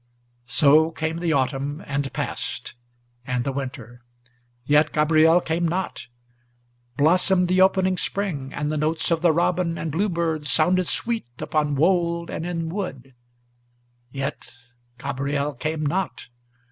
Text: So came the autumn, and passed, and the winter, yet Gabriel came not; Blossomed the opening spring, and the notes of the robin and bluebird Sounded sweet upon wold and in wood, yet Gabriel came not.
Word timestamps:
So 0.47 0.89
came 0.89 1.19
the 1.19 1.31
autumn, 1.33 1.83
and 1.85 2.11
passed, 2.11 2.73
and 3.23 3.43
the 3.43 3.51
winter, 3.51 4.01
yet 4.65 4.93
Gabriel 4.93 5.39
came 5.39 5.67
not; 5.67 6.07
Blossomed 6.97 7.47
the 7.47 7.61
opening 7.61 7.97
spring, 7.97 8.51
and 8.51 8.71
the 8.71 8.79
notes 8.79 9.11
of 9.11 9.21
the 9.21 9.31
robin 9.31 9.77
and 9.77 9.91
bluebird 9.91 10.47
Sounded 10.47 10.87
sweet 10.87 11.27
upon 11.37 11.75
wold 11.75 12.31
and 12.31 12.47
in 12.47 12.69
wood, 12.69 13.13
yet 14.11 14.51
Gabriel 14.97 15.53
came 15.53 15.85
not. 15.85 16.29